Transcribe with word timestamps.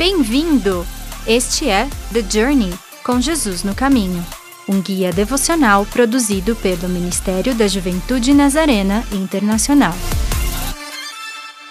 Bem-vindo! 0.00 0.86
Este 1.26 1.68
é 1.68 1.86
The 2.10 2.22
Journey 2.22 2.70
com 3.04 3.20
Jesus 3.20 3.62
no 3.62 3.74
Caminho, 3.74 4.24
um 4.66 4.80
guia 4.80 5.12
devocional 5.12 5.84
produzido 5.84 6.56
pelo 6.56 6.88
Ministério 6.88 7.54
da 7.54 7.68
Juventude 7.68 8.32
Nazarena 8.32 9.04
Internacional. 9.12 9.92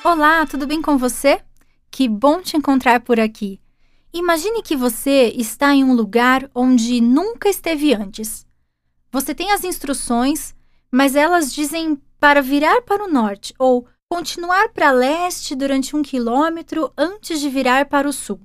Olá, 0.03 0.45
tudo 0.45 0.67
bem 0.67 0.79
com 0.79 0.95
você? 0.95 1.41
Que 1.89 2.07
bom 2.07 2.39
te 2.39 2.55
encontrar 2.55 2.99
por 2.99 3.19
aqui. 3.19 3.59
Imagine 4.13 4.61
que 4.61 4.75
você 4.75 5.33
está 5.35 5.73
em 5.73 5.83
um 5.83 5.95
lugar 5.95 6.47
onde 6.53 7.01
nunca 7.01 7.49
esteve 7.49 7.95
antes. 7.95 8.45
Você 9.11 9.33
tem 9.33 9.53
as 9.53 9.63
instruções, 9.63 10.53
mas 10.91 11.15
elas 11.15 11.51
dizem 11.51 11.99
para 12.19 12.43
virar 12.43 12.83
para 12.83 13.03
o 13.03 13.11
norte 13.11 13.55
ou 13.57 13.87
continuar 14.09 14.69
para 14.69 14.89
leste 14.89 15.55
durante 15.55 15.95
um 15.95 16.01
quilômetro 16.01 16.91
antes 16.97 17.39
de 17.39 17.47
virar 17.47 17.85
para 17.85 18.09
o 18.09 18.11
sul. 18.11 18.41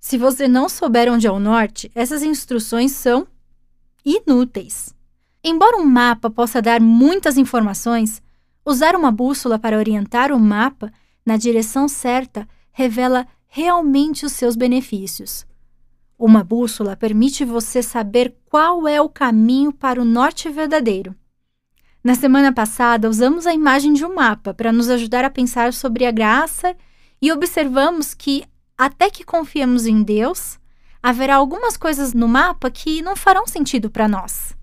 Se 0.00 0.18
você 0.18 0.48
não 0.48 0.68
souber 0.68 1.10
onde 1.10 1.24
é 1.24 1.30
o 1.30 1.38
norte, 1.38 1.88
essas 1.94 2.24
instruções 2.24 2.90
são 2.90 3.24
inúteis. 4.04 4.92
Embora 5.42 5.76
um 5.76 5.84
mapa 5.84 6.28
possa 6.28 6.60
dar 6.60 6.80
muitas 6.80 7.38
informações, 7.38 8.20
usar 8.66 8.96
uma 8.96 9.12
bússola 9.12 9.56
para 9.56 9.78
orientar 9.78 10.32
o 10.32 10.40
mapa 10.40 10.92
na 11.24 11.36
direção 11.36 11.86
certa 11.86 12.48
revela 12.72 13.24
realmente 13.46 14.26
os 14.26 14.32
seus 14.32 14.56
benefícios. 14.56 15.46
Uma 16.18 16.42
bússola 16.42 16.96
permite 16.96 17.44
você 17.44 17.84
saber 17.84 18.36
qual 18.46 18.88
é 18.88 19.00
o 19.00 19.08
caminho 19.08 19.72
para 19.72 20.02
o 20.02 20.04
norte 20.04 20.50
verdadeiro. 20.50 21.14
Na 22.04 22.14
semana 22.14 22.52
passada, 22.52 23.08
usamos 23.08 23.46
a 23.46 23.54
imagem 23.54 23.94
de 23.94 24.04
um 24.04 24.14
mapa 24.14 24.52
para 24.52 24.70
nos 24.70 24.90
ajudar 24.90 25.24
a 25.24 25.30
pensar 25.30 25.72
sobre 25.72 26.04
a 26.04 26.10
graça 26.10 26.76
e 27.20 27.32
observamos 27.32 28.12
que, 28.12 28.44
até 28.76 29.08
que 29.08 29.24
confiemos 29.24 29.86
em 29.86 30.02
Deus, 30.02 30.58
haverá 31.02 31.36
algumas 31.36 31.78
coisas 31.78 32.12
no 32.12 32.28
mapa 32.28 32.70
que 32.70 33.00
não 33.00 33.16
farão 33.16 33.46
sentido 33.46 33.88
para 33.88 34.06
nós. 34.06 34.54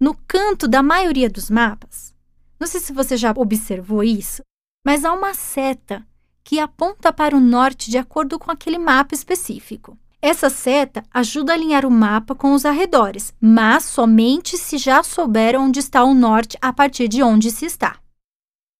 No 0.00 0.12
canto 0.26 0.66
da 0.66 0.82
maioria 0.82 1.30
dos 1.30 1.48
mapas, 1.48 2.12
não 2.58 2.66
sei 2.66 2.80
se 2.80 2.92
você 2.92 3.16
já 3.16 3.32
observou 3.36 4.02
isso, 4.02 4.42
mas 4.84 5.04
há 5.04 5.12
uma 5.12 5.34
seta 5.34 6.04
que 6.42 6.58
aponta 6.58 7.12
para 7.12 7.36
o 7.36 7.40
norte 7.40 7.92
de 7.92 7.96
acordo 7.96 8.40
com 8.40 8.50
aquele 8.50 8.76
mapa 8.76 9.14
específico. 9.14 9.96
Essa 10.26 10.48
seta 10.48 11.04
ajuda 11.12 11.52
a 11.52 11.54
alinhar 11.54 11.84
o 11.84 11.90
mapa 11.90 12.34
com 12.34 12.54
os 12.54 12.64
arredores, 12.64 13.34
mas 13.38 13.84
somente 13.84 14.56
se 14.56 14.78
já 14.78 15.02
souber 15.02 15.54
onde 15.54 15.80
está 15.80 16.02
o 16.02 16.14
norte 16.14 16.56
a 16.62 16.72
partir 16.72 17.08
de 17.08 17.22
onde 17.22 17.50
se 17.50 17.66
está. 17.66 17.98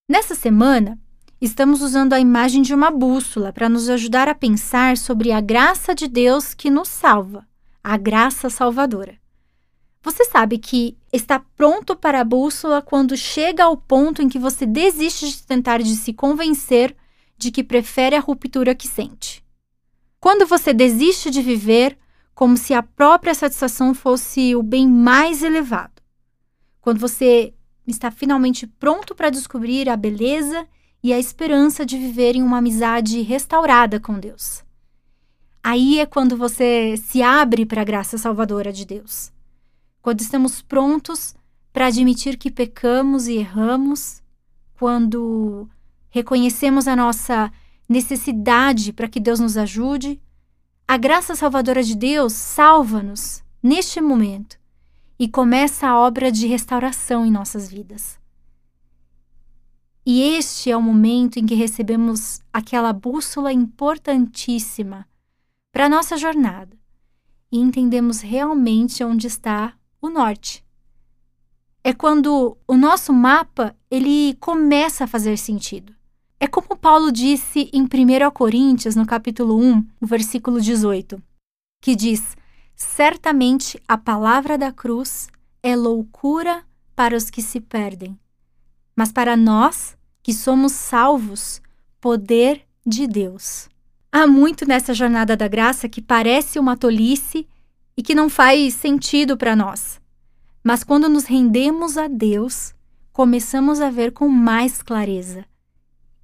Nessa 0.08 0.34
semana, 0.34 0.98
estamos 1.38 1.82
usando 1.82 2.14
a 2.14 2.18
imagem 2.18 2.62
de 2.62 2.72
uma 2.72 2.90
bússola 2.90 3.52
para 3.52 3.68
nos 3.68 3.90
ajudar 3.90 4.26
a 4.26 4.34
pensar 4.34 4.96
sobre 4.96 5.32
a 5.32 5.40
graça 5.42 5.94
de 5.94 6.08
Deus 6.08 6.54
que 6.54 6.70
nos 6.70 6.88
salva, 6.88 7.46
a 7.82 7.98
graça 7.98 8.48
salvadora. 8.48 9.18
Você 10.02 10.24
sabe 10.24 10.56
que 10.56 10.96
está 11.12 11.38
pronto 11.38 11.94
para 11.94 12.22
a 12.22 12.24
bússola 12.24 12.80
quando 12.80 13.18
chega 13.18 13.64
ao 13.64 13.76
ponto 13.76 14.22
em 14.22 14.30
que 14.30 14.38
você 14.38 14.64
desiste 14.64 15.28
de 15.28 15.42
tentar 15.42 15.82
de 15.82 15.94
se 15.94 16.14
convencer 16.14 16.96
de 17.36 17.50
que 17.50 17.62
prefere 17.62 18.16
a 18.16 18.20
ruptura 18.20 18.74
que 18.74 18.88
sente. 18.88 19.43
Quando 20.24 20.46
você 20.46 20.72
desiste 20.72 21.30
de 21.30 21.42
viver 21.42 21.98
como 22.34 22.56
se 22.56 22.72
a 22.72 22.82
própria 22.82 23.34
satisfação 23.34 23.92
fosse 23.92 24.56
o 24.56 24.62
bem 24.62 24.88
mais 24.88 25.42
elevado. 25.42 26.00
Quando 26.80 26.98
você 26.98 27.52
está 27.86 28.10
finalmente 28.10 28.66
pronto 28.66 29.14
para 29.14 29.28
descobrir 29.28 29.86
a 29.86 29.98
beleza 29.98 30.66
e 31.02 31.12
a 31.12 31.18
esperança 31.18 31.84
de 31.84 31.98
viver 31.98 32.36
em 32.36 32.42
uma 32.42 32.56
amizade 32.56 33.20
restaurada 33.20 34.00
com 34.00 34.18
Deus. 34.18 34.64
Aí 35.62 35.98
é 35.98 36.06
quando 36.06 36.38
você 36.38 36.96
se 36.96 37.22
abre 37.22 37.66
para 37.66 37.82
a 37.82 37.84
graça 37.84 38.16
salvadora 38.16 38.72
de 38.72 38.86
Deus. 38.86 39.30
Quando 40.00 40.20
estamos 40.22 40.62
prontos 40.62 41.34
para 41.70 41.88
admitir 41.88 42.38
que 42.38 42.50
pecamos 42.50 43.26
e 43.26 43.34
erramos, 43.34 44.22
quando 44.72 45.68
reconhecemos 46.08 46.88
a 46.88 46.96
nossa 46.96 47.52
necessidade 47.88 48.92
para 48.92 49.08
que 49.08 49.20
Deus 49.20 49.40
nos 49.40 49.56
ajude, 49.56 50.20
a 50.86 50.96
graça 50.98 51.34
salvadora 51.34 51.82
de 51.82 51.96
Deus 51.96 52.34
salva-nos 52.34 53.42
neste 53.62 54.00
momento 54.00 54.58
e 55.18 55.26
começa 55.26 55.88
a 55.88 55.98
obra 55.98 56.30
de 56.30 56.46
restauração 56.46 57.24
em 57.24 57.30
nossas 57.30 57.70
vidas. 57.70 58.18
E 60.04 60.20
este 60.20 60.70
é 60.70 60.76
o 60.76 60.82
momento 60.82 61.38
em 61.38 61.46
que 61.46 61.54
recebemos 61.54 62.42
aquela 62.52 62.92
bússola 62.92 63.50
importantíssima 63.50 65.08
para 65.72 65.86
a 65.86 65.88
nossa 65.88 66.18
jornada 66.18 66.76
e 67.50 67.58
entendemos 67.58 68.20
realmente 68.20 69.02
onde 69.02 69.26
está 69.26 69.72
o 70.02 70.10
norte. 70.10 70.62
É 71.82 71.94
quando 71.94 72.58
o 72.68 72.76
nosso 72.76 73.12
mapa 73.12 73.74
ele 73.90 74.34
começa 74.34 75.04
a 75.04 75.06
fazer 75.06 75.38
sentido. 75.38 75.94
É 76.40 76.46
como 76.46 76.76
Paulo 76.76 77.12
disse 77.12 77.70
em 77.72 77.82
1 77.82 78.30
Coríntios, 78.32 78.96
no 78.96 79.06
capítulo 79.06 79.56
1, 79.56 79.86
no 80.00 80.06
versículo 80.06 80.60
18, 80.60 81.22
que 81.80 81.94
diz: 81.94 82.36
Certamente 82.74 83.80
a 83.86 83.96
palavra 83.96 84.58
da 84.58 84.72
cruz 84.72 85.28
é 85.62 85.76
loucura 85.76 86.64
para 86.94 87.16
os 87.16 87.30
que 87.30 87.40
se 87.40 87.60
perdem, 87.60 88.18
mas 88.96 89.12
para 89.12 89.36
nós 89.36 89.96
que 90.22 90.34
somos 90.34 90.72
salvos, 90.72 91.62
poder 92.00 92.66
de 92.84 93.06
Deus. 93.06 93.68
Há 94.10 94.26
muito 94.26 94.66
nessa 94.66 94.92
jornada 94.92 95.36
da 95.36 95.48
graça 95.48 95.88
que 95.88 96.02
parece 96.02 96.58
uma 96.58 96.76
tolice 96.76 97.46
e 97.96 98.02
que 98.02 98.14
não 98.14 98.28
faz 98.28 98.74
sentido 98.74 99.36
para 99.36 99.56
nós. 99.56 100.00
Mas 100.62 100.82
quando 100.84 101.08
nos 101.08 101.24
rendemos 101.24 101.96
a 101.96 102.08
Deus, 102.08 102.74
começamos 103.12 103.80
a 103.80 103.90
ver 103.90 104.12
com 104.12 104.28
mais 104.28 104.82
clareza 104.82 105.44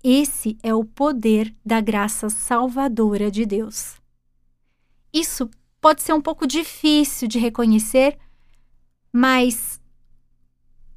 esse 0.03 0.57
é 0.63 0.75
o 0.75 0.85
poder 0.85 1.55
da 1.65 1.81
graça 1.81 2.31
salvadora 2.31 3.31
de 3.31 3.45
Deus. 3.45 3.97
Isso 5.13 5.51
pode 5.81 6.03
ser 6.03 6.15
um 6.15 6.23
pouco 6.23 6.47
difícil 6.47 7.29
de 7.29 7.39
reconhecer, 7.39 8.19
mas 9.13 9.79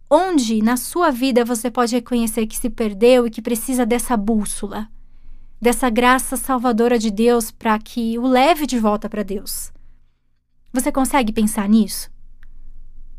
onde 0.09 0.61
na 0.61 0.77
sua 0.77 1.11
vida 1.11 1.43
você 1.43 1.69
pode 1.69 1.95
reconhecer 1.95 2.47
que 2.47 2.57
se 2.57 2.69
perdeu 2.69 3.27
e 3.27 3.29
que 3.29 3.41
precisa 3.41 3.85
dessa 3.85 4.15
bússola, 4.15 4.89
dessa 5.59 5.89
graça 5.89 6.37
salvadora 6.37 6.97
de 6.97 7.11
Deus 7.11 7.51
para 7.51 7.77
que 7.79 8.17
o 8.17 8.25
leve 8.25 8.65
de 8.65 8.79
volta 8.79 9.09
para 9.09 9.23
Deus? 9.23 9.73
Você 10.71 10.91
consegue 10.91 11.33
pensar 11.33 11.67
nisso? 11.67 12.09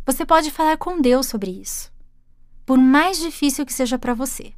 Você 0.06 0.24
pode 0.24 0.50
falar 0.50 0.78
com 0.78 1.00
Deus 1.00 1.26
sobre 1.26 1.50
isso, 1.50 1.92
por 2.64 2.78
mais 2.78 3.18
difícil 3.18 3.66
que 3.66 3.72
seja 3.72 3.98
para 3.98 4.14
você 4.14 4.54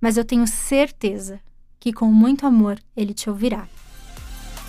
mas 0.00 0.16
eu 0.16 0.24
tenho 0.24 0.46
certeza 0.46 1.40
que 1.80 1.92
com 1.92 2.06
muito 2.06 2.46
amor 2.46 2.78
ele 2.96 3.14
te 3.14 3.28
ouvirá. 3.30 3.66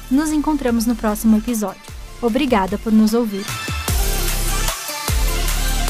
Nos 0.10 0.32
encontramos 0.32 0.86
no 0.86 0.96
próximo 0.96 1.38
episódio. 1.38 1.82
Obrigada 2.22 2.78
por 2.78 2.92
nos 2.92 3.14
ouvir. 3.14 3.46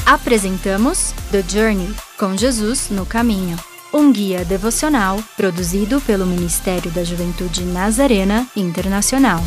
Apresentamos 0.05 1.13
The 1.31 1.43
Journey 1.47 1.93
com 2.17 2.35
Jesus 2.35 2.89
no 2.89 3.05
Caminho, 3.05 3.57
um 3.93 4.11
guia 4.11 4.43
devocional 4.43 5.23
produzido 5.37 6.01
pelo 6.01 6.25
Ministério 6.25 6.91
da 6.91 7.03
Juventude 7.03 7.63
Nazarena 7.63 8.47
Internacional. 8.55 9.39